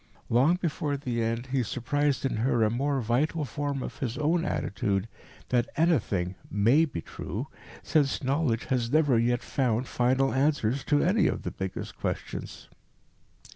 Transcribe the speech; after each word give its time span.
Long 0.29 0.55
before 0.55 0.97
the 0.97 1.21
end 1.21 1.45
he 1.51 1.61
surprised 1.61 2.25
in 2.25 2.37
her 2.37 2.63
a 2.63 2.71
more 2.71 3.01
vital 3.01 3.45
form 3.45 3.83
of 3.83 3.99
his 3.99 4.17
own 4.17 4.43
attitude 4.43 5.07
that 5.49 5.69
anything 5.77 6.33
may 6.49 6.85
be 6.85 7.01
true, 7.01 7.45
since 7.83 8.23
knowledge 8.23 8.65
has 8.65 8.91
never 8.91 9.19
yet 9.19 9.43
found 9.43 9.85
final 9.87 10.33
answers 10.33 10.83
to 10.85 11.03
any 11.03 11.27
of 11.27 11.43
the 11.43 11.51
biggest 11.51 11.97
questions. 11.97 12.67